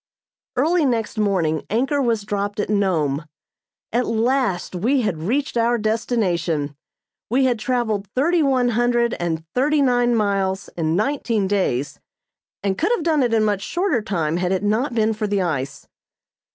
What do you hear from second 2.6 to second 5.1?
Nome. At last we